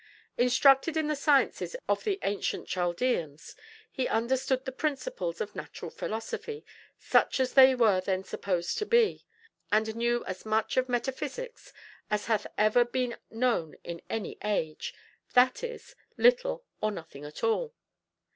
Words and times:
Instructed 0.35 0.97
in 0.97 1.05
the 1.05 1.15
sciences 1.15 1.75
of 1.87 2.03
the 2.05 2.17
ancient 2.23 2.67
Chaldeans, 2.67 3.55
he 3.91 4.07
understood 4.07 4.65
the 4.65 4.71
principles 4.71 5.39
of 5.39 5.55
natural 5.55 5.91
philosophy, 5.91 6.65
such 6.97 7.39
as 7.39 7.53
they 7.53 7.75
were 7.75 8.01
then 8.01 8.23
supposed 8.23 8.79
to 8.79 8.85
be; 8.87 9.27
and 9.71 9.95
knew 9.95 10.25
as 10.25 10.43
much 10.43 10.75
of 10.75 10.89
metaphysics 10.89 11.71
as 12.09 12.25
hath 12.25 12.47
ever 12.57 12.83
been 12.83 13.15
known 13.29 13.75
in 13.83 14.01
any 14.09 14.39
age, 14.43 14.95
that 15.35 15.63
is, 15.63 15.93
little 16.17 16.65
or 16.81 16.89
nothing 16.89 17.23
at 17.23 17.43
all. 17.43 17.75